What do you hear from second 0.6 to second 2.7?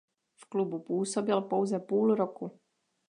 působil pouze půl roku.